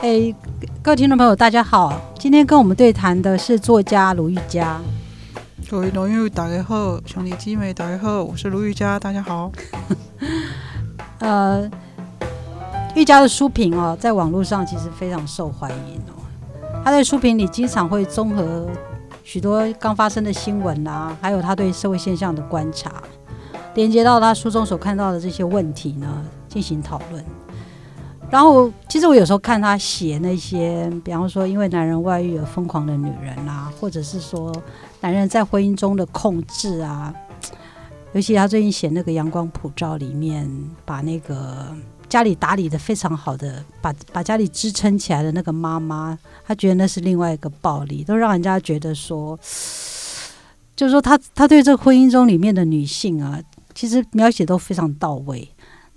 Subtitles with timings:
[0.00, 0.32] 哎，
[0.80, 2.00] 各位听众朋友，大家好！
[2.20, 4.80] 今天跟我们对谈的是作家卢玉佳。
[5.68, 9.50] 各位朋友，大家好，兄弟姐妹，大家好，我是卢玉佳，大家好。
[11.18, 11.68] 呃，
[12.94, 16.22] 玉佳的书评哦，在网络上其实非常受欢迎哦。
[16.84, 18.68] 他在书评里经常会综合
[19.24, 23.02] 许多刚发生的新闻啊，还有他对社会现象的观察，
[23.74, 26.06] 连接到他书中所看到的这些问题呢，
[26.48, 27.24] 进行讨论。
[28.30, 34.52] 然后，其实我有时候看他写那些，比方说因为男人外遇而疯狂的女人啊，或者是说
[35.00, 37.12] 男人在婚姻中的控制啊，
[38.12, 40.46] 尤其他最近写那个《阳光普照》里面，
[40.84, 41.74] 把那个
[42.06, 49.34] 家里打理的非常好的，把把家里支撑起来的那个妈妈，他觉得那是另外一个暴力，都让人家觉得说，
[50.76, 53.40] 就是说他他对这婚姻中里面的女性啊，
[53.74, 55.48] 其实描写都非常到位。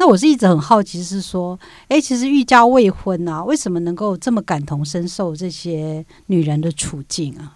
[0.01, 7.55] 那我是一直很好奇，是说，哎，其实玉家未婚啊，为什么能够这么感同身受这些女人的处境啊？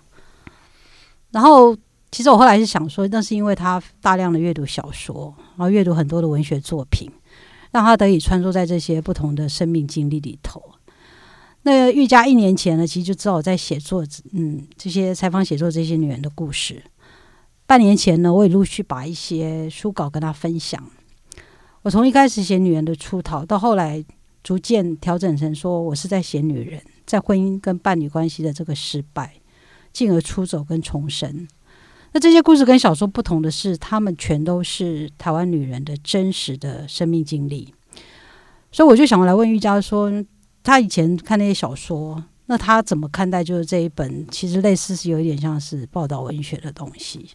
[1.31, 1.75] 然后，
[2.11, 7.09] 其实我后来是想说，那是因为她大量的阅读小说，然后阅读很多的文学作品，
[7.71, 10.61] 让她得以穿梭在这些不同的生命经历里头。
[11.63, 16.83] 那玉家一年前呢，其实就知道我在写作，嗯，这些采访写作这些女人的故事。
[17.65, 20.87] 半年前呢，我也陆续把一些书稿跟她分享。
[21.85, 24.03] 我从一开始写女人的出逃，到后来
[24.43, 29.35] 逐渐调整成说我是在写女人在婚姻跟伴侣关系的这个失败，
[29.93, 31.47] 进而出走跟重生。
[32.11, 37.71] 那这些故事跟小说不同的是，他们全都是台湾女人的真实的生命经历。
[38.71, 40.11] 所以我就想来问玉佳说，
[40.63, 47.29] 他以前看那些小说，那他怎么看待就是这一本其实类似是有一点像是报道文学的东西？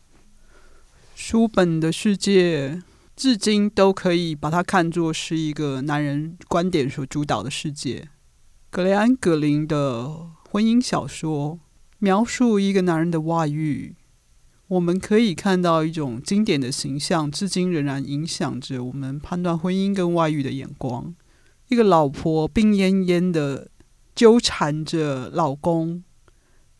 [1.15, 2.83] 书本的世界。
[3.21, 8.09] 至今都可以把它看作是一个男人观点所主导的世界。
[8.71, 11.61] 格雷安·格林的婚姻小说
[11.99, 13.95] 描述一个男人的外遇，
[14.69, 21.15] 我们可以看到一种经典的形象，至今仍然影响着我们判断婚姻跟外遇的眼光。
[21.69, 23.69] 一个老婆病恹恹的
[24.15, 26.03] 纠缠着老公，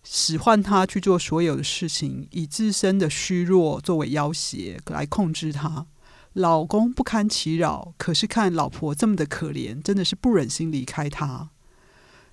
[0.03, 5.85] 使唤他去做所有的事情，以自身的虚弱作为要挟来控制他。
[6.35, 11.51] 老公不堪其扰，可是看老婆这么的可怜，真的是不忍心离开她。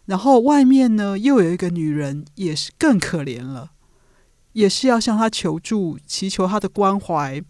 [0.06, 3.72] 然后外面呢，又有一个女人，也是更可怜了，
[4.54, 7.42] 也是要向他求助，祈求他的关怀，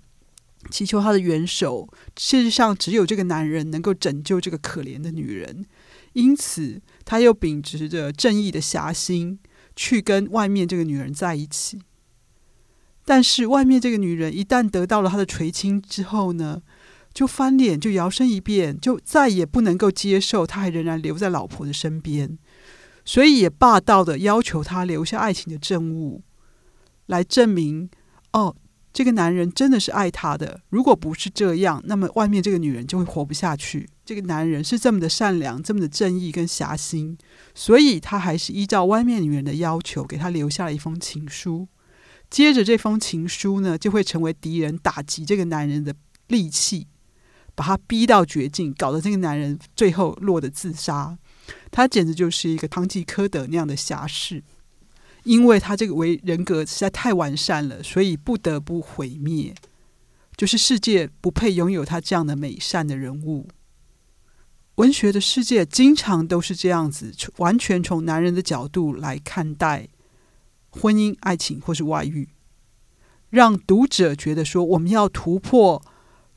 [0.71, 1.87] 祈求他的援手。
[2.17, 5.65] 事实上，只有这个男人能够拯救这个可怜的女人，
[6.13, 9.37] 因此他又秉持着正义的侠心，
[9.75, 11.79] 去跟外面这个女人在一起。
[13.07, 16.61] 但是外面这个女人一旦得到了他的垂青之后呢，
[17.13, 22.37] 就翻脸，就摇身一变，就再也不能够接受他还仍然留在老婆的身边，
[23.05, 26.21] 所以也霸道的要求他留下爱情的证物，
[27.05, 27.89] 来证明
[28.33, 28.53] 哦，
[28.91, 30.59] 这个男人真的是爱她的。
[30.69, 33.87] 如果不是这样，那么外面这个女人就会活不下去。
[34.03, 37.17] 这个男人是这么的善良，这么的正义跟侠心，
[37.55, 41.69] 所以他还是依照外面女人的要求，给他留下了一封情书。
[42.29, 45.95] 接着这封情书呢，就会成为敌人打击这个男人的
[46.27, 46.87] 利器，
[47.55, 51.17] 把他逼到绝境，搞得这个男人最后落得自杀。
[51.71, 54.43] 他简直就是一个堂吉诃德那样的侠士，
[55.23, 59.55] 因为他这个为人格实在太完善了，所以不得不毁灭。
[60.35, 63.47] 就是世界不配拥有他这样的美善的人物。
[64.75, 69.87] 文学的世界经常都是这样子，完全从男人的角度来看待。
[70.79, 72.29] 婚姻、爱情或是外遇，
[73.29, 75.81] 让读者觉得说，我们要突破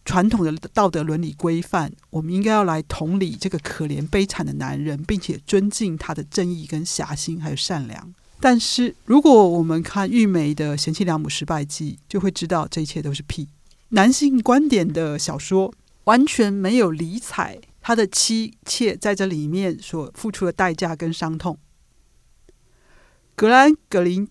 [0.04, 8.14] 传统的道德伦理规范，我们应该要来同理这个可怜悲惨的男人，并且尊敬他的正义跟侠心还有善良。
[8.40, 13.48] 但是，如果我们看玉梅的《贤妻良母失败记》，就会知道这一切都是屁。
[13.90, 15.74] 男性观点的小说
[16.04, 21.58] 完全没有理睬他的妻妾在这里面所付出的代价跟伤痛。
[23.34, 24.28] 格兰·格林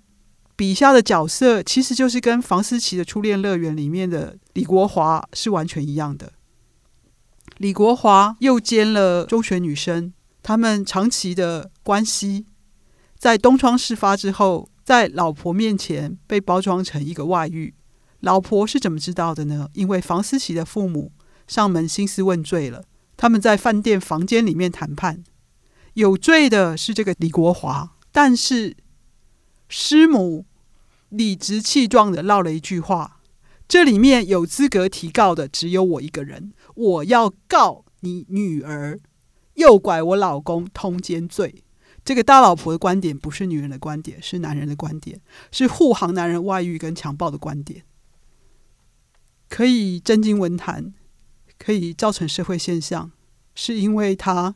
[0.59, 6.33] 笔下的角色，其实就是跟房思琪的《初恋乐园》里面的李国华是完全一样的。
[7.59, 10.11] 李国华又奸了中学女生，
[10.43, 12.45] 他们长期的关系，
[13.17, 17.73] 在东窗事发之后，在老婆面前被包装成一个外遇。
[18.19, 19.69] 老婆是怎么知道的呢？
[19.75, 21.13] 因为房思琪的父母
[21.47, 22.83] 上门兴师问罪了，
[23.15, 25.23] 他们在饭店房间里面谈判，
[25.93, 28.75] 有罪的是这个李国华，但是。
[29.71, 30.47] 师母
[31.09, 33.21] 理直气壮的唠了一句话
[33.67, 38.99] ：“这里面有资格提告的只有我一个人，我要告你女儿
[39.55, 41.63] 诱拐我老公通奸罪。”
[42.05, 45.19] 这个大老婆的观点不是女人的观点，是男人的观点，
[45.51, 47.83] 是护航男人外遇跟强暴的观点，
[49.47, 50.93] 可以震惊文坛，
[51.59, 53.11] 可以造成社会现象，
[53.53, 54.55] 是因为他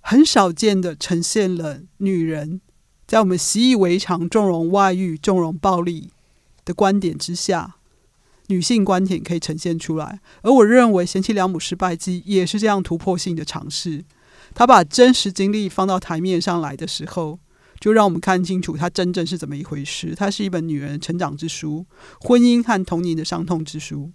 [0.00, 2.60] 很少见的呈现了女人
[3.10, 6.10] 在我们习以为常纵容外遇、纵容暴力
[6.64, 7.74] 的观点之下，
[8.46, 10.20] 女性观点可以呈现出来。
[10.42, 14.04] 而我认为《贤妻良母失败记》也是这样突破性的尝试。
[14.54, 17.40] 他把真实经历放到台面上来的时候，
[17.80, 20.14] 就让我们看清楚他真正是怎么一回事。
[20.14, 21.84] 它是一本女人成长之书，
[22.20, 24.12] 婚姻和童年的伤痛之书。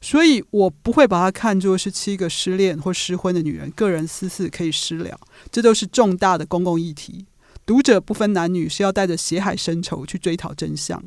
[0.00, 5.18] 所以我不会把它看作是七个失恋或失婚的女人个人私事可以私了，
[5.50, 7.26] 这都是重大的公共议题。
[7.70, 11.00] 读者不分男女是要带着血海深仇去追讨真相。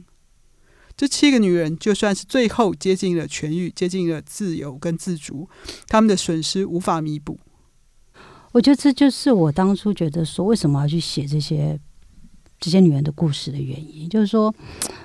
[0.96, 5.50] 这七个女人就算是最后接近了痊愈、接近了自由跟自主，
[5.90, 7.38] 她们的损失无法弥补。
[8.54, 11.78] 我觉得这就是我当初觉得说，为什么要去写这些
[12.62, 14.56] 这些女人的故事的原因，就是说，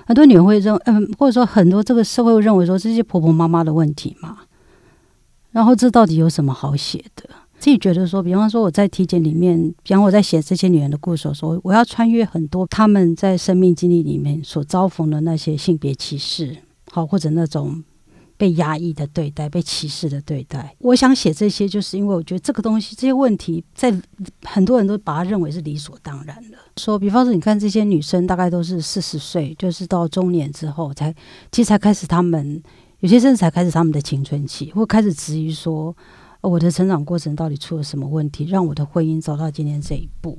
[0.07, 4.43] 很多女人会认，嗯，或者说很多这个社会会认为说，这些婆婆妈妈的问题嘛，
[5.51, 7.29] 然后这到底有什么好写的？
[7.59, 16.57] 自己觉得说，比方说我在体检里面，比方我在写这些女人的故事的时候，我要穿越很多她们在生命经历里面所遭逢的那些性别歧视，
[16.89, 17.83] 好或者那种。
[18.39, 20.73] 被压抑的对待，被歧视的对待。
[20.79, 23.93] 我想写这些，就是因为我觉得这个东西，这些问题，在
[24.45, 26.57] 很多人都把它认为是理所当然的。
[26.77, 31.13] 说，比方说，你看这些女生，大概都是四十岁，就是到中年之后，才
[31.51, 32.63] 其实才开始，他们
[33.01, 35.93] 有些甚至才开始他们的青春期，或开始质疑说，
[36.41, 40.37] 我的成长过程到底出了什么问题，让我的婚姻走到今天这一步，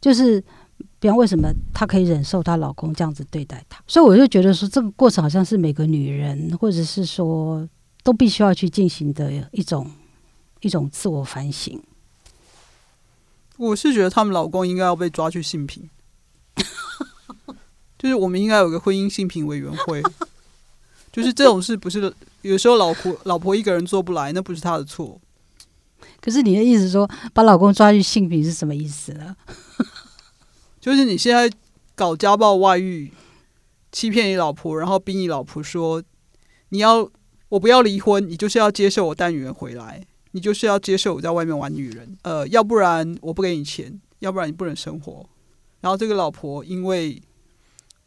[0.00, 0.42] 就是。
[0.98, 3.82] 比方为什么她可以忍受她老公这样子对待她？
[3.86, 7.66] 所以我就觉得说，这个过程好像是每个女人，或者是说，
[8.02, 9.90] 都必须要去进行的一种
[10.60, 11.82] 一种自我反省。
[13.58, 15.88] 我是觉得他们老公应该要被抓去性平，
[17.98, 20.02] 就是我们应该有个婚姻性平委员会。
[21.12, 25.20] 就是这种事不是有时候老婆老婆一个人做不来，那不是他的错。
[26.20, 29.36] 可是你的意思说，把老公抓去性平是什么意思呢？
[30.80, 31.50] 就是你现在
[31.94, 33.12] 搞家暴、外遇、
[33.92, 36.02] 欺骗你老婆，然后逼你老婆说
[36.70, 37.10] ：“你要
[37.50, 42.16] 我不要离婚，你就是要接受我带女人回来，你就是要接受我在外面玩女人。
[42.22, 45.26] 呃，要不然我不给你钱，要不然你不能生活。”
[45.80, 47.20] 然后这个老婆因为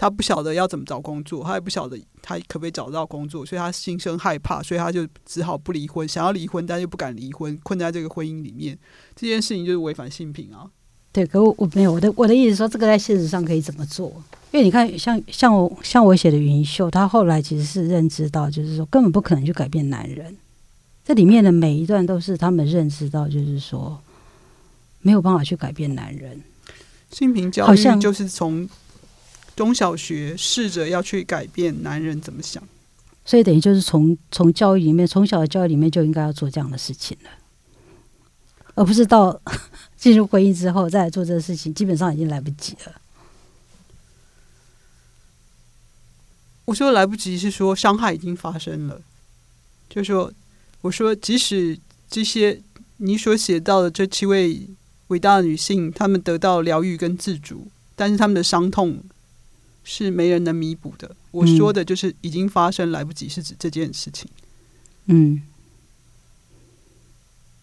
[0.03, 8.77] 她不晓得要怎么找工作，他也不晓得他可不可以找到工作，所以他心生害怕，所以他就只好不离婚，想要离婚但又不敢离婚，困在这个婚姻里面。
[9.15, 10.67] 这件事情就是违反性平啊。
[11.13, 14.11] 对，可我我没有我的我的意思说，这个在现实上可以怎么做？
[14.51, 20.35] 因为你看，像像我像我写的云秀，他后来其实是认知到，就是说根本不可能去改变男人。
[21.05, 23.97] 这里面的每一段都是他们认知到，就是说
[24.99, 26.41] 没有办法去改变男人。
[27.09, 28.67] 性平教育就是从
[29.55, 32.63] 中小学试着要去改变男人怎么想，
[33.25, 37.29] 所以等于就是从从教育里面，从小的教育里面就应该要做这样的事情了，
[38.75, 39.41] 而不是到。
[40.03, 42.91] 进入婚姻之后再来做这个事情，基本上已经来不及了。
[46.65, 49.01] 我说来不及是说伤害已经发生了，
[49.89, 50.29] 就说
[50.81, 51.79] 我说即使
[52.09, 52.61] 这些
[52.97, 54.67] 你所写到的这七位
[55.07, 59.01] 伟大的女性，她们得到疗愈跟自主，但是她们的伤痛
[59.83, 61.15] 是没人能弥补的。
[61.31, 64.29] 我说的就是已经发生，来不及是指这件事情。
[65.05, 65.41] 嗯。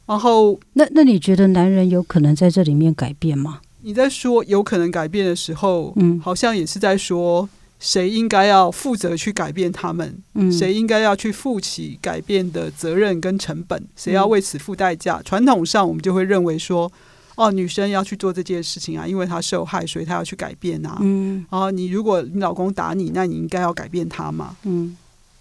[0.06, 3.60] 然后，那那你觉得男人有可能在这里面改变吗？
[3.82, 7.48] 你在说有可能改变的时候，嗯，好像也是在说
[7.78, 15.22] 谁应该要负责去改变他们，嗯，谁应该要去负起改变的责任跟成本，谁要为此付代价？
[15.22, 16.90] 传统上我们就会认为说，
[17.36, 24.96] 哦，女生要去做这件事情啊，因为她受害，所以她要去改变啊，嗯，然后你如果你老公打你，那你应该要改变他嘛，嗯，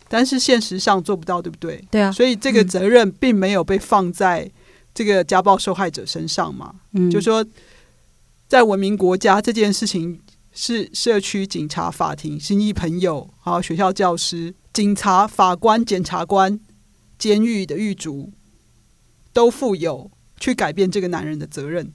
[0.07, 1.83] 但是现实上做不到，对不对？
[1.91, 4.49] 对啊，所以这个责任并没有被放在。
[4.91, 7.09] 这个家暴受害者身上嘛，嗯。
[7.09, 7.45] 就说
[8.49, 10.19] 在文明国家，这件事情
[10.51, 16.59] 是社区、警察、法庭、心意朋友，还有学校教师、警察、法官、检察官、
[17.17, 18.31] 监狱的狱卒，
[19.31, 21.91] 都负有去改变这个男人的责任，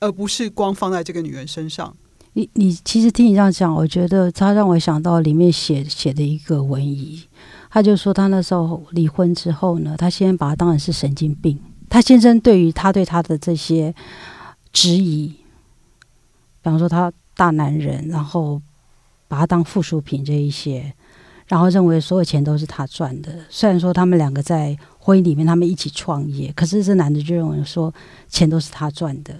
[0.00, 1.96] 而不是光放在这个女人身上。
[2.34, 7.24] 你你其实听你这样讲，我觉得他让我想到里面写写的一个文艺，
[7.70, 11.58] 他就说他那时候离婚之后呢，他先把他当成是神经病。
[11.88, 13.94] 他先生对于他对他的这些
[14.72, 18.60] 质疑，比方说他大男人，然后
[19.26, 20.92] 把他当附属品这一些，
[21.46, 23.32] 然后认为所有钱都是他赚的。
[23.48, 24.76] 虽然说他们两个在
[25.08, 27.90] 婚姻里面他们一起创业，可是这男的就认为说
[28.28, 29.34] 钱都是他赚的。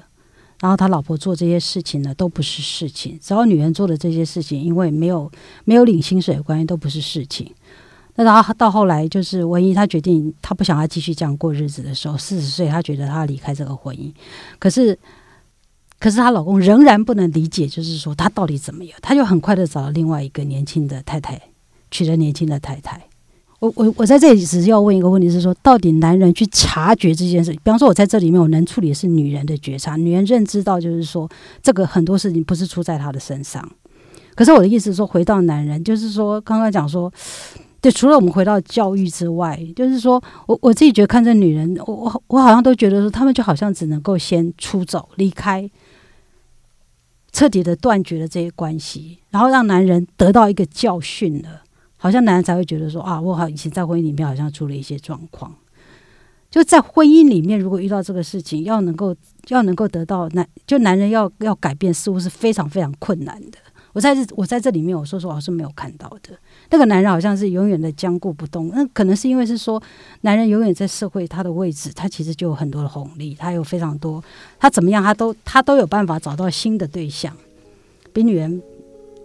[0.60, 3.18] 然后他老婆做这些事情呢，都不是事情。
[3.22, 5.30] 只要女人做的这些事情，因为没有
[5.66, 7.52] 没有领薪水的关系，都不是事情。
[8.14, 14.10] 那然后到后来，就是文一他决定他不想要继续这样过日子的时候，四十岁，他觉得他要离开这个婚姻。
[14.58, 14.98] 可是，
[16.00, 18.98] 可是她老公仍然不能理解，就是说他到底怎么样？
[19.02, 21.38] 他就很快的找了另外一个年轻的太太，
[21.90, 23.07] 娶了年轻的太太。
[23.60, 31.28] 我我我在这里只是要问一个问题，是说到底男人去察觉这件事，比方说我在这里面，我能处理的是女人的觉察，女人认知到就是说
[31.60, 33.68] 这个很多事情不是出在他的身上。
[34.36, 37.12] 可是我的意思是说，回到男人，就是说刚刚讲说，
[37.80, 45.68] 对，除了我们回到教育之外，就是说我我自己觉得看这女人，我我我好像都觉得说，他们就好像只能够先出走离开，
[47.32, 51.62] 彻底的断绝了这些关系，然后让男人得到一个教训了。
[51.98, 55.52] 好像男人才会觉得说啊，我好以前在婚姻里面好像出了一些状况，
[56.48, 59.14] 就在婚姻里面，如果遇到这个事情，要能够
[59.48, 63.58] 要能够得到男，就男人要要改变，似乎是非常非常困难的。
[63.92, 66.38] 我在这我在这里面，我说实话是没有看到的。
[66.70, 69.82] 那个男人好像是永远的僵固不动，那可能是因为是说，
[70.20, 74.22] 男人永远在社会他的位置，他其实就有很多的红利，他有非常多，
[74.60, 77.36] 他怎么样，他都他都有办法找到新的对象，
[78.12, 78.62] 比女人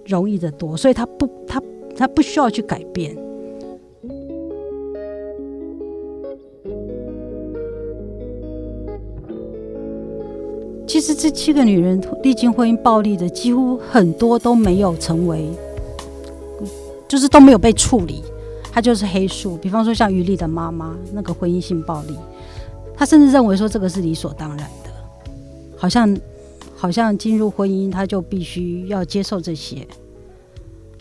[0.07, 1.61] 容易的多，所以他不他。
[1.95, 3.15] 他不需要去改变。
[10.85, 15.49] 其实这七个女人历经婚姻暴力的，几乎很多都没有成为，
[17.07, 18.21] 就是都没有被处理。
[18.71, 19.57] 她就是黑数。
[19.57, 22.15] 比方说像于丽的妈妈那个婚姻性暴力，
[22.95, 24.91] 她甚至认为说这个是理所当然的，
[25.75, 26.15] 好像
[26.75, 29.87] 好像进入婚姻，她就必须要接受这些。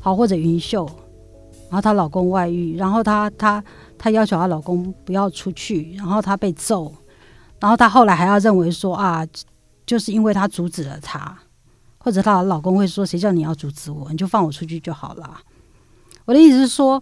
[0.04, 0.84] 好，或者云秀，
[1.70, 3.62] 然后她老公外遇，然后她她
[3.96, 6.92] 她要求她老公不要出去，然后她被揍，
[7.60, 9.24] 然后她后来还要认为说啊，
[9.86, 11.38] 就是因为她阻止了她，
[11.98, 15.38] 或者她老公会说谁叫你要阻止我，你就放我出去就好了。
[16.24, 17.00] 我的意思是说，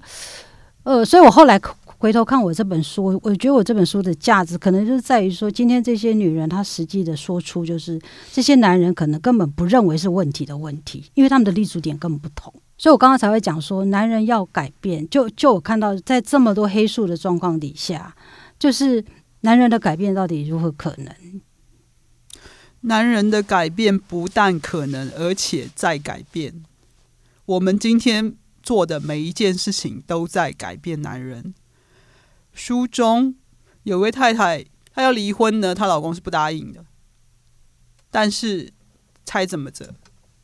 [0.82, 1.58] 呃，所以我后来
[2.00, 8.00] 回头看我这本书，我觉得我这本书的价值可能就是在于说，今天这些女人她实际的说出，就是
[8.32, 12.50] 这些男人可能根本不认为是问题的问题，因为他们的立足点根本不同。
[12.78, 18.16] 所以，我刚刚才会讲说，男人要改变，就就我看到在这么多黑数的状况底下，
[18.58, 19.04] 就是
[19.42, 21.14] 男人的改变到底如何可能？
[22.80, 26.64] 男人的改变不但可能，而且在改变。
[27.44, 31.52] 我们今天做的每一件事情都在改变男人。
[32.60, 33.36] 书中
[33.84, 34.62] 有位太太，
[34.92, 36.84] 她要离婚呢，她老公是不答应的。
[38.10, 38.70] 但是
[39.24, 39.94] 猜怎么着？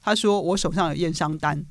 [0.00, 1.66] 她说：“我手上有验伤单。”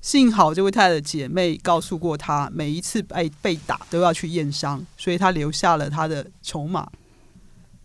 [0.00, 6.90] 幸好这位太太的姐妹告诉过她，每一次被被打都要去验伤，所以她留下了她的筹码。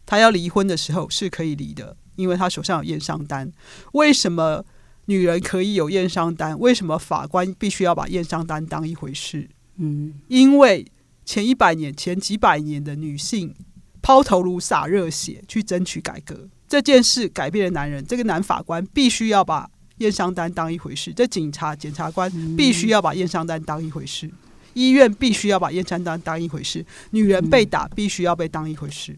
[0.05, 3.51] 她要离婚的时候是可以离的，因为她手上有验伤单。
[3.91, 4.63] 为什么
[5.07, 6.57] 女人可以有验伤单？
[6.57, 9.49] 为什么法官必须要把验伤单当一回事？
[9.75, 10.89] 嗯，因为
[11.25, 13.53] 前一百年、前几百年的女性
[14.01, 18.05] 抛头颅、洒热血去争取改革，这件事改变了男人。
[18.05, 19.69] 这个男法官必须要把。
[19.99, 24.29] 验伤单当一回事，这警察、检察官必须要把验伤单当一回事，
[24.73, 29.17] 医院必须要把验伤单当一回事，女人被打必须要被当一回事。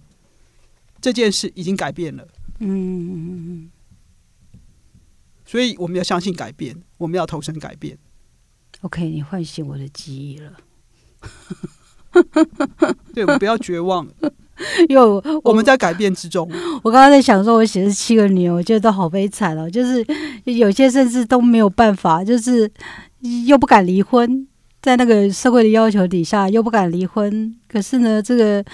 [1.02, 2.28] 这件事已经改变了，
[2.60, 3.72] 嗯，
[5.48, 7.98] 所以我们要相信改变，我们要投身改变。
[8.82, 10.58] OK，你唤醒我的记忆了。
[13.14, 14.08] 对，我们不要绝望。
[14.90, 16.50] 因为我们在改变之中。
[16.82, 19.70] 我刚刚在想说，我写的七个女儿，我觉得都好悲惨哦。
[19.70, 20.04] 就是
[20.46, 22.68] 有些甚至都没有办法，就是
[23.46, 24.48] 又不敢离婚，
[24.82, 27.56] 在那个社会的要求底下又不敢离婚。
[27.68, 28.66] 可是呢，这个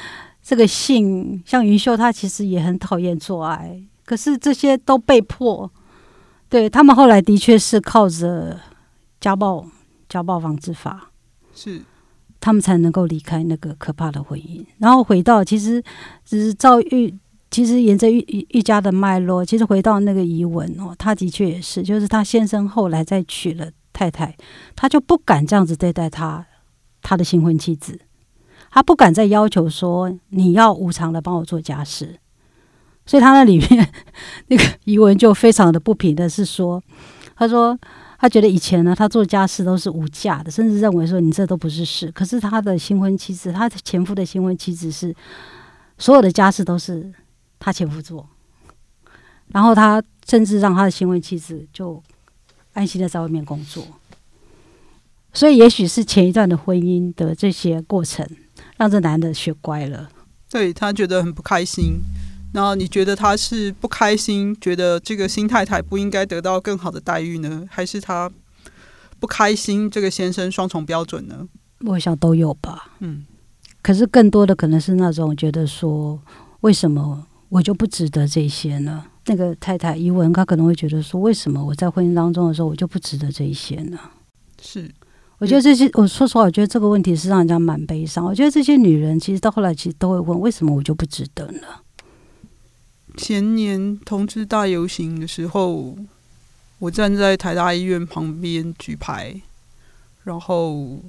[0.41, 3.77] 这个性，像云秀，她其实也很讨厌做爱。
[4.05, 5.69] 可是这些都被迫，
[6.47, 8.57] 对他们后来的确是靠着
[9.19, 9.65] 家暴、
[10.07, 11.09] 家暴防治法
[11.53, 11.81] 是。
[12.43, 15.81] 他们才能够离开那个可怕的婚姻，然后回到其实
[16.25, 17.17] 只是赵玉，
[17.49, 24.35] 其实沿着玉玉家的脉络，其实回到那个遗文哦，他的确也是，就是他先生后来再娶了太太，
[24.75, 26.45] 他就不敢这样子对待他
[27.01, 27.97] 他的新婚妻子，
[28.69, 32.19] 他不敢再要求说你要无偿的帮我做家事，
[33.05, 33.89] 所以他那里面
[34.47, 36.83] 那个遗文就非常的不平的是说，
[37.37, 37.79] 他说。
[38.23, 42.09] 他觉得以前呢，他做家事都是无价的，甚至认为说你这都不是事。
[42.13, 45.13] 可是他的新婚妻子，他前夫的新婚妻子是
[45.97, 47.11] 所有的家事都是
[47.59, 48.25] 他前夫做，
[49.49, 52.01] 然后他甚至让他的新婚妻子就
[52.71, 53.85] 安心的在外面工作。
[55.33, 58.25] 所以也许是前一段的婚姻的这些过程，
[58.77, 60.09] 让这男的学乖了。
[60.49, 61.99] 对他觉得很不开心，
[62.53, 68.31] 那你觉得他是不开心，觉得这个新太太不应该得到更好的待遇呢，还是他
[69.19, 71.47] 不开心这个先生双重标准呢？
[71.85, 72.93] 我想都有吧。
[72.99, 73.25] 嗯，
[73.81, 76.21] 可是更多的可能是那种觉得说，
[76.61, 79.03] 为什么我就不值得这些呢？
[79.25, 83.97] 那个太太伊文，她可能会觉得说，为什么我在婚姻当中的时候，我就不值得这一些呢？
[84.61, 84.89] 是，
[85.39, 88.23] 我觉得这些，我说实话，我觉得这个问题是让人家蛮悲伤。
[88.25, 91.67] 我觉得这些女人其实到后来其实都会问，为什么我就不值得呢？
[93.15, 95.97] 前年同志大游行的时候，
[96.79, 99.41] 我站在台大医院旁边举牌，
[100.23, 101.01] 然后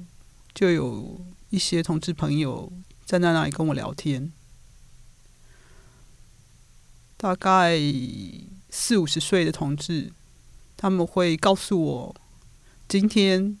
[0.53, 1.19] 就有
[1.49, 2.71] 一些同志朋友
[3.05, 4.31] 站在那里跟我聊天。
[7.17, 7.79] 大概
[8.69, 10.13] 四五十岁的同志，
[10.77, 12.15] 他们会告诉我，
[12.87, 13.57] 今天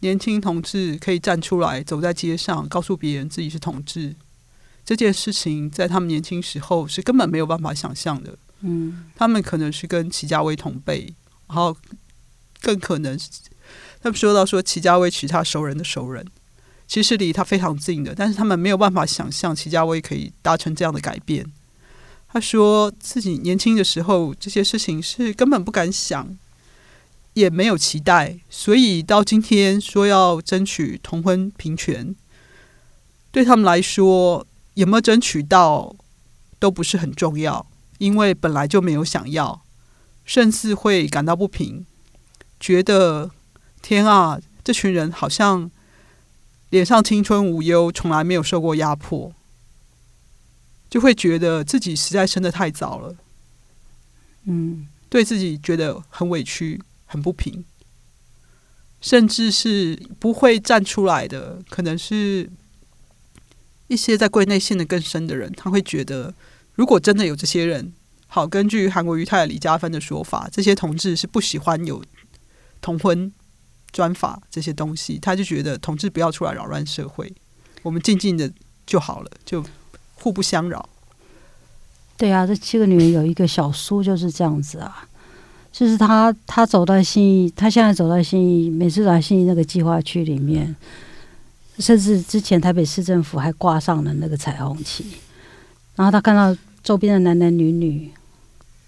[0.00, 4.16] 年轻同志可以站出来，走在街上，告诉别人自己是同志，
[4.84, 8.36] 这件事情在他们年轻时候是根本没有办法想象的。
[8.60, 11.12] 嗯，他们可能是跟齐家威同辈，
[11.48, 11.76] 然后
[12.60, 13.18] 更可能
[14.00, 16.26] 他们说到说齐家威娶他熟人的熟人，
[16.86, 21.44] 其实离他非常近的，但是他们没有办法想象齐家威可以达成这样的改变。
[22.28, 26.38] 他说自己年轻的时候，这些事情是根本不敢想，
[27.34, 32.14] 也没有期待，所以到今天说要争取同婚平权，
[33.30, 35.94] 对他们来说有没有争取到
[36.58, 37.66] 都不是很重要，
[37.98, 39.62] 因为本来就没有想要，
[40.24, 41.84] 甚至会感到不平，
[42.58, 43.30] 觉得
[43.80, 45.70] 天啊，这群人好像
[46.70, 49.32] 脸上青春无忧，从来没有受过压迫。
[50.88, 53.16] 就会觉得自己实在生的太早了，
[54.44, 57.64] 嗯，对自己觉得很委屈、很不平，
[59.00, 62.50] 甚至是不会站出来的，可能是
[63.92, 66.34] 一些在柜内陷得更深的人，他会觉得，
[66.74, 67.92] 如果真的有这些人，
[68.26, 72.02] 好，根据韩国瑜太太李嘉芬的说法，这些同志是不喜欢有
[72.80, 73.32] 同婚
[73.92, 77.32] 专法这些东西，他就觉得同志不要出来扰乱社会，
[77.82, 78.50] 我们静静的
[78.86, 79.64] 就好了，就。
[80.14, 80.88] 互不相扰。
[82.16, 85.04] 对啊，这七个女人有一个小叔就是这样子啊，
[85.72, 90.76] 就是他他走到新义，他现在走到新义，每次来新义那个计划区里面，
[91.78, 95.04] 甚至之前台北市政府还挂上了那个彩虹旗，
[95.96, 98.10] 然后他看到周边的男男女女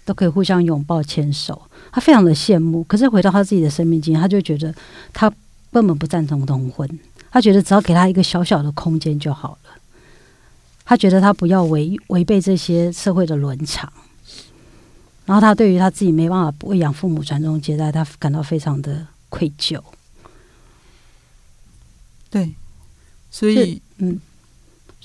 [0.05, 2.83] 都可以互相拥抱牵手，他非常的羡慕。
[2.83, 4.73] 可是回到他自己的生命经验，他就觉得
[5.13, 5.31] 他
[5.71, 6.87] 根本不赞同同婚，
[7.31, 9.71] 他觉得只要给他一个小小的空间就好了。
[10.85, 13.91] 他觉得他不要违违背这些社会的伦常，
[15.25, 19.81] 然后他对于他自己没办法喂养父母传宗接代，他感到非常的愧疚。
[22.29, 22.53] 对，
[23.37, 24.17] 所以嗯，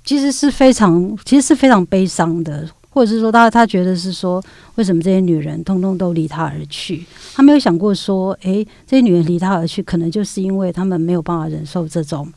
[0.05, 4.41] 其实是非常，其实是非常悲伤的，或者是说他他觉得是说，
[4.77, 7.05] 为什么这些女人通通都离他而去？
[7.35, 12.33] 他没有想过说，诶，这些女人离他而去，可能就是因为他们没有办法忍受这种。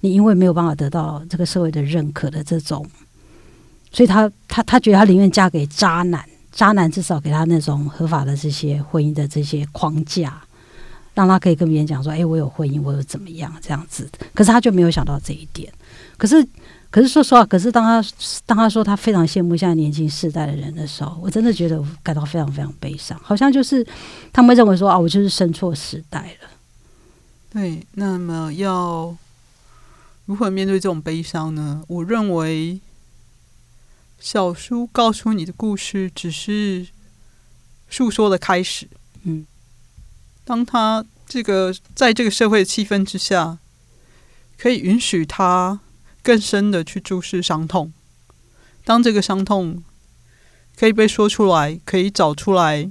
[0.00, 2.86] 你因为没有办法得到这个社会的认可的这种，
[3.92, 10.42] 所以他他他觉得他宁愿嫁给渣男，渣男至少给他那种合法的这些婚姻的这些框架，
[11.14, 15.72] 让他可以跟别人讲说：“哎，我有婚姻，我有怎么样这样子。”可是他就没有想到这一点。
[16.18, 16.46] 可是，
[16.90, 18.08] 可是说实话，可是当他
[18.44, 23.18] 当他说他非常羡慕现在年轻世代的人的时候，我真的觉得感到非常非常悲伤。
[23.22, 23.86] 好像就是
[24.32, 26.48] 他们认为说：“啊，我就是生错时代了。”
[27.52, 29.16] 对，那么要。
[30.26, 31.84] 如何面对这种悲伤呢？
[31.86, 32.80] 我认为，
[34.18, 36.86] 小叔告诉你的故事只是
[37.90, 38.88] 诉说的开始。
[39.24, 39.44] 嗯，
[40.44, 43.58] 当他这个在这个社会的气氛之下，
[44.58, 45.80] 可以允许他
[46.22, 47.92] 更深的去注视伤痛。
[48.84, 49.82] 当这个伤痛
[50.76, 52.90] 可以被说出来，可以找出来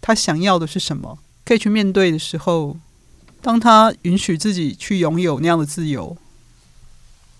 [0.00, 2.78] 他想要的是什么，可以去面对的时候。
[3.44, 6.16] 当他允许自己去拥有那样的自由，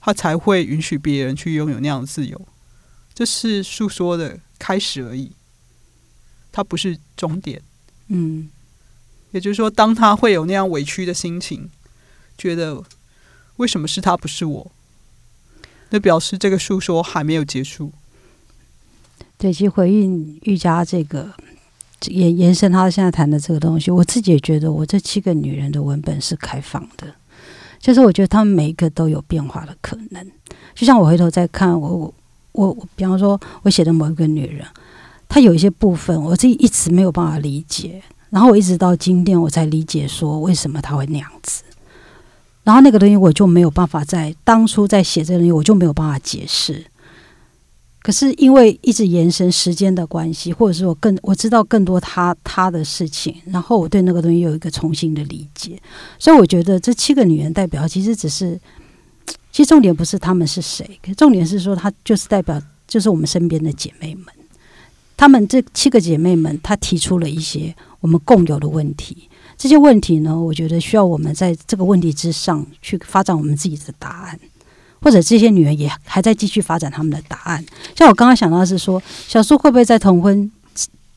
[0.00, 2.48] 他才会允许别人去拥有那样的自由。
[3.14, 5.31] 这是诉说的开始而已，
[6.50, 7.62] 它不是终点。
[8.09, 8.50] 嗯，
[9.33, 11.68] 也就是说，当他会有那样委屈的心情，
[12.38, 12.83] 觉得
[13.57, 14.73] 为什么是他不是我，
[15.90, 17.92] 那表示这个诉说还没有结束。
[19.37, 21.33] 对，其实回应瑜伽这个。
[22.07, 27.14] 延延伸他现在谈的这个东西，我自己也觉得，我这七个女人的文本是开放的，
[27.79, 30.31] 就是我觉得她们每一个都有变化的可能。
[30.75, 32.12] 就像我回头再看我
[32.51, 34.66] 我我，比方说我写的某一个女人，
[35.29, 41.62] 她有一些部分我自己一直没有办法理解，然后我一直到今天我才理解说为什么她会那样子。
[42.64, 46.83] 然后那个东西我就没有办法在当初在写这个东西，我就没有办法解释。
[48.01, 55.81] 可是因为一直延伸时间的关系，或者是我更我知道更多他他的事情，然后我对那个东西有一个重新的理解，
[56.18, 58.59] 所以我觉得这七个女人代表其实只是，
[59.53, 64.27] 其实重点不是她们是谁，重点是说她就是代表就是我们身边的姐妹们，
[65.16, 74.38] 她们这七个姐妹们，她提出了一些我们共有的问题，这些问题呢，我觉得需要我们在这个问题之上去发展我们自己的答案。
[75.05, 77.65] 或者这些女人也还在继续发展他们的答案。
[77.97, 80.49] 像我刚刚想到是说，小苏会不会在同婚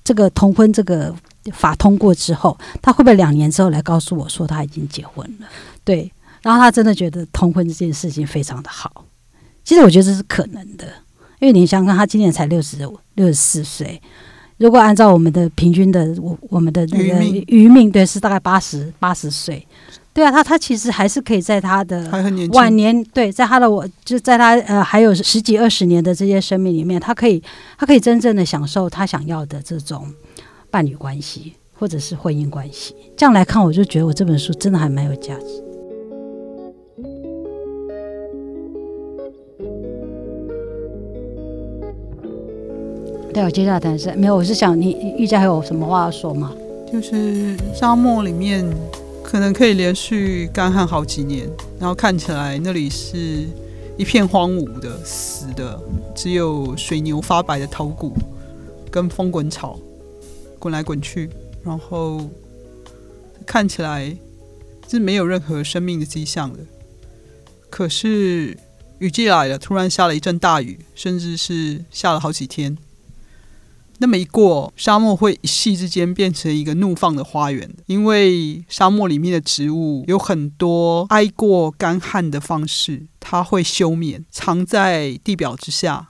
[0.03, 1.15] 这个同婚这个
[1.53, 5.47] 法通过之后，他会不会两年之后来告诉我说他已经结婚了？
[5.83, 9.05] 对，然后他真的觉得同婚这件事情非常的好。
[9.63, 10.87] 其实我觉得这是可能的，
[11.39, 12.77] 因为你想看他今年才六十
[13.13, 14.01] 六十四岁，
[14.57, 19.65] 如果按照我们的平均的我我们的那个余命，对，是大概八十八十岁。
[20.13, 22.09] 对啊，他他其实还是可以在他的
[22.53, 27.43] 晚年，对，在他的我就在他呃还有十几二十年的这些生命里面，他可以
[27.77, 30.07] 他可以真正的享受他想要的这种
[30.71, 32.95] 伴侣关系或者是婚姻关系。
[33.17, 35.61] 这样来看，我就觉得我这本书真的还蛮有价值。
[43.35, 46.55] 对，我接下来谈是没有，我是想你玉佳还有什么话要说吗？
[46.89, 48.65] 就是沙漠里面。
[49.21, 53.45] 可能可以连续干旱好几年，然后看起来那里是
[53.97, 55.77] 一片荒芜的、死的，
[56.15, 58.13] 只有水牛发白的头骨
[58.89, 59.77] 跟风滚草
[60.57, 61.29] 滚来滚去，
[61.63, 62.29] 然后
[63.45, 64.15] 看起来
[64.87, 66.59] 是没有任何生命的迹象的。
[67.69, 68.55] 可是
[68.99, 72.77] 雨季来了，突然下了一阵大雨，甚至是下了好几天。
[73.99, 86.09] 那么一过，沙漠会一夕之间变成一个怒放的花园，因为沙漠里面的植物有很多挨过干旱的方式，它会休眠，藏在地表之下，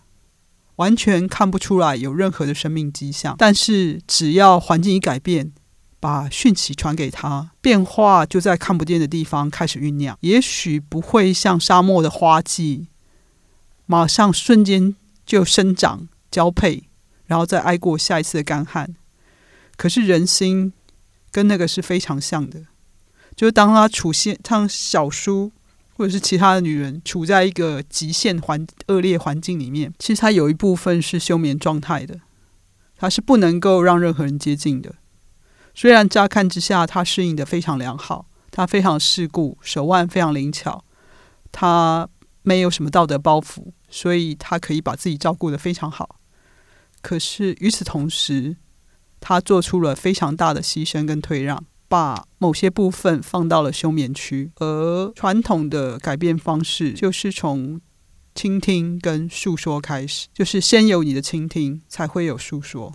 [0.78, 3.36] 完全看不出来有任何的生命迹象。
[3.38, 5.52] 但是只要环境一改变，
[6.00, 10.18] 把讯息传给它，变化就在看不见的地方开始酝酿。
[10.22, 12.88] 也许不会像沙漠的花季，
[13.86, 16.84] 马上瞬间就生长交配。
[17.28, 18.96] 然后再挨过下一次的干旱，
[19.76, 20.74] 可是人心
[21.32, 22.64] 跟那个是非常像的。
[23.36, 25.52] 就是当他处现，像小叔
[25.96, 32.20] 或者是其他的女人处在一个极限环恶劣环境里面，其实他有一部分是休眠状态的，
[32.96, 34.96] 他是不能够让任何人接近的。
[35.74, 40.86] 虽然乍看之下他适应的非常良好，他非常世故，手腕非常灵巧，
[41.52, 42.08] 他
[42.44, 46.20] 没有什么道德包袱，所以他可以把自己照顾的非常好。
[47.06, 48.58] 可是与此同时，
[49.20, 54.50] 他做出了非常大的牺牲跟退让，把某些部分放到了休眠区。
[54.56, 57.80] 而传统的改变方式就是从
[58.34, 62.92] 倾听跟诉说开始，就是先有你的倾听，才会有诉说。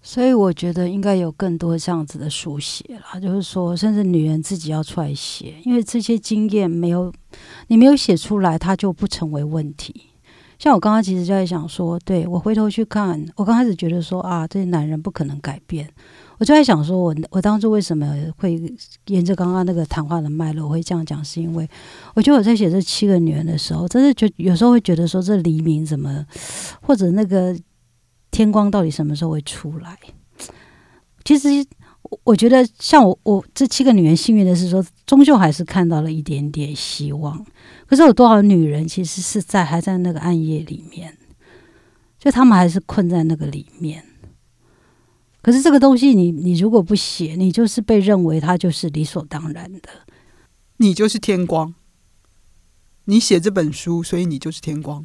[0.00, 7.12] 所以我觉得应该有更多这样子的书写了，就是说，甚至女人自己要出来写，因为这些经验没有
[7.66, 10.10] 你没有写出来，它就不成为问题。
[10.58, 15.88] 像我刚刚其实就在想说，对我回头去看，我刚开始觉得说啊，这些男人不可能改变。
[16.38, 18.60] 我就在想说，我我当初为什么会
[19.06, 21.68] 沿着刚刚那个谈话的脉络，我会这样讲，是因为
[22.14, 26.26] 我觉得我在写这七个女人的时候，真的觉有时候会觉得说，这黎明怎么，
[26.80, 27.56] 或者那个
[28.30, 29.98] 天光到底什么时候会出来？
[31.24, 31.48] 其实。
[32.22, 37.44] 我觉得像我我这七个女人幸运的是说，终究还是看到了一点点希望。
[37.86, 41.16] 可是有多少女人其实是在还在那个暗夜里面，
[42.18, 44.04] 就她们还是困在那个里面。
[45.42, 49.88] 可是这个东西，你你如果不写，你就是被认为它就是理所当然的，
[50.78, 51.74] 你就是天光。
[53.04, 55.04] 你写这本书，所以你就是天光。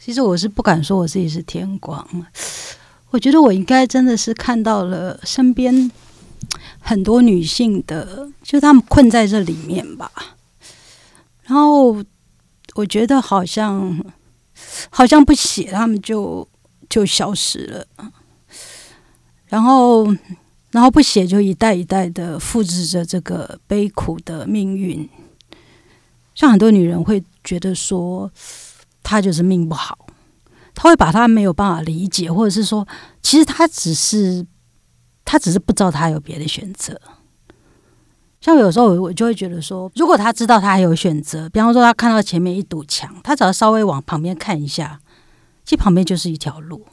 [0.00, 2.06] 其实我是不敢说我自己是天光。
[3.14, 5.88] 我觉得我应该真的是看到了身边
[6.80, 10.10] 很多女性的，就她们困在这里面吧。
[11.44, 12.02] 然后
[12.74, 14.04] 我觉得好像
[14.90, 16.48] 好像不写，她们就
[16.88, 17.86] 就消失了。
[19.46, 20.12] 然后
[20.72, 25.08] 然后不写，就一代一代的复制着这个悲苦的命运。
[26.34, 28.28] 像很多女人会觉得说，
[29.04, 30.03] 她就是命不好。
[30.74, 32.86] 他会把他没有办法理解，或者是说，
[33.22, 34.44] 其实他只是
[35.24, 37.00] 他只是不知道他有别的选择。
[38.40, 45.00] 像有时候我就会觉得说，如果他知道他还有选择，比方说他看到前面一堵墙，他只要稍微往旁边看一下，
[45.64, 46.84] 其实旁边就是一条路。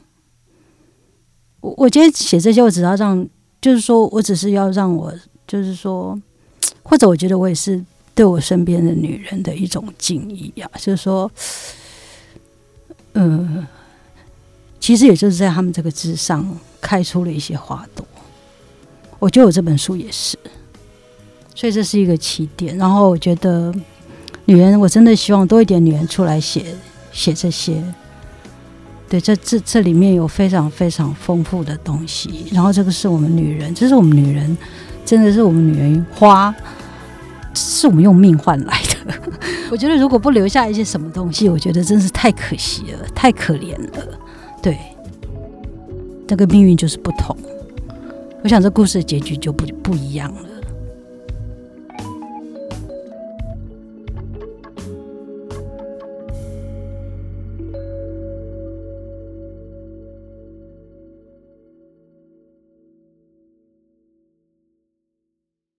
[1.60, 3.28] 我我今天写这些，我只要让，
[3.60, 5.12] 就是说我只是要让我，
[5.46, 6.18] 就是说，
[6.82, 11.30] 或者我觉得我也是对我身边的女人的一种敬意呀，就是说。
[13.12, 13.66] 呃，
[14.80, 16.46] 其实也就是在他们这个之上
[16.80, 18.06] 开出了一些花朵。
[19.18, 20.36] 我觉得我这本书也是，
[21.54, 22.76] 所以这是一个起点。
[22.76, 23.72] 然后我觉得
[24.46, 26.74] 女人，我真的希望多一点女人出来写
[27.12, 27.82] 写这些。
[29.08, 32.46] 对，这这这里面有非常非常丰富的东西。
[32.50, 34.56] 然后这个是我们女人，这是我们女人，
[35.04, 36.52] 真的是我们女人花，
[37.54, 38.81] 是我们用命换来。
[39.70, 44.18] 我觉得如果不留下一些什么东西，我觉得真是太可惜了，太可怜了。
[44.62, 44.78] 对，
[46.26, 47.36] 这个命运就是不同。
[48.42, 50.48] 我想这故事的结局就不不一样了。